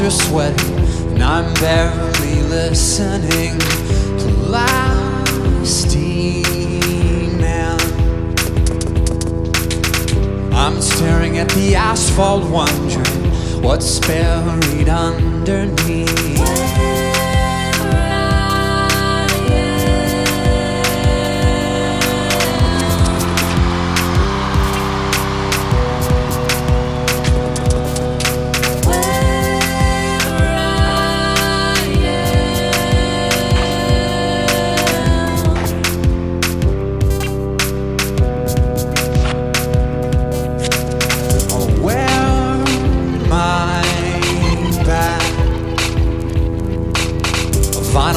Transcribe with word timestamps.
are 0.00 0.26
sweating, 0.26 0.78
and 1.12 1.22
I'm 1.22 1.52
barely 1.54 2.42
listening 2.42 3.58
to 4.18 4.26
last 4.48 5.94
email. 5.94 7.78
I'm 10.54 10.80
staring 10.80 11.38
at 11.38 11.48
the 11.50 11.74
asphalt, 11.76 12.50
wondering 12.50 13.62
what's 13.62 13.98
buried 14.00 14.88
underneath. 14.88 16.99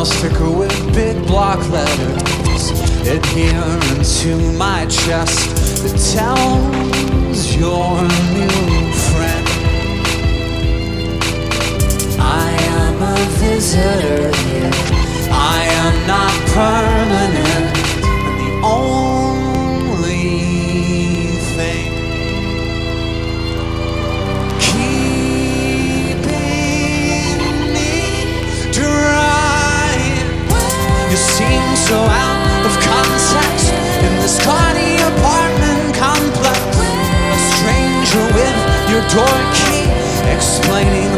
Vinyl 0.00 0.06
sticker 0.06 0.50
with 0.50 0.94
big 0.94 1.26
block 1.26 1.58
letters 1.70 2.70
adhering 3.06 4.02
to 4.02 4.52
my 4.56 4.86
chest. 4.86 5.82
That 5.82 5.96
tells 6.14 7.56
your 7.56 8.02
new 8.34 8.92
friend. 9.08 9.46
I 12.18 12.50
am 12.76 13.02
a 13.02 13.16
visitor 13.38 14.19
seem 31.20 31.76
so 31.76 32.00
out 32.00 32.64
of 32.64 32.72
context 32.80 33.68
in 34.00 34.12
this 34.24 34.38
tiny 34.40 34.96
apartment 34.96 35.92
complex. 35.92 36.60
A 37.36 37.38
stranger 37.60 38.24
with 38.32 38.56
your 38.88 39.04
door 39.12 39.38
key, 39.52 39.84
explaining 40.32 41.12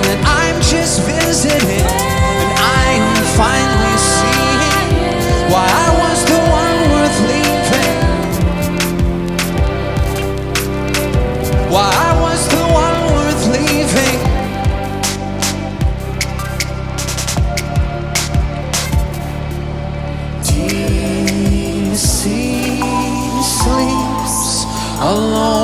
alone 25.12 25.61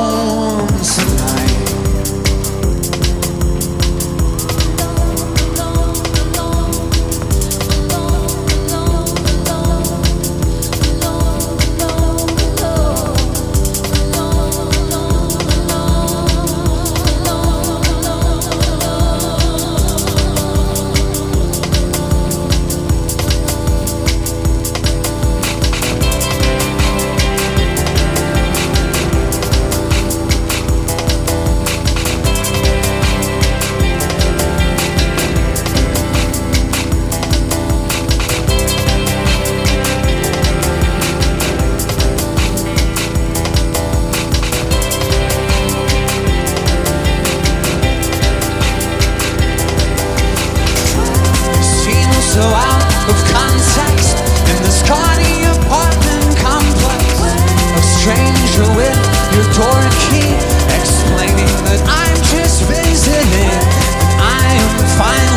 so 52.39 52.45
out 52.45 52.83
of 53.11 53.19
context 53.35 54.15
in 54.47 54.57
this 54.63 54.81
carny 54.87 55.43
apartment 55.59 56.39
complex. 56.39 57.03
A 57.75 57.83
stranger 57.99 58.67
with 58.79 58.99
your 59.35 59.47
door 59.59 59.83
key, 60.07 60.31
explaining 60.79 61.51
that 61.67 61.83
I'm 61.91 62.19
just 62.31 62.63
visiting. 62.71 63.59
I 64.23 64.55
am 64.55 64.87
fine. 64.97 65.28